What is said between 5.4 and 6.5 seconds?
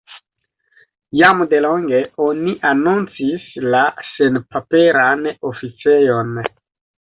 oficejon.